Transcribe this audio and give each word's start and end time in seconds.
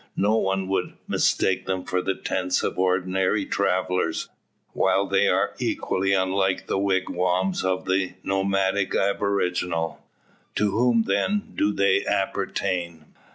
No 0.17 0.35
one 0.35 0.67
would 0.67 0.95
mistake 1.07 1.67
them 1.67 1.85
for 1.85 2.01
the 2.01 2.15
tents 2.15 2.63
of 2.63 2.79
ordinary 2.79 3.45
travellers, 3.45 4.29
while 4.73 5.05
they 5.05 5.27
are 5.27 5.53
equally 5.59 6.11
unlike 6.13 6.65
the 6.65 6.79
wigwams 6.79 7.63
of 7.63 7.85
the 7.85 8.13
nomadic 8.23 8.95
aboriginal. 8.95 10.03
To 10.55 10.71
whom, 10.71 11.03
then, 11.03 11.51
do 11.53 11.71
they 11.71 12.03
appertain? 12.03 13.05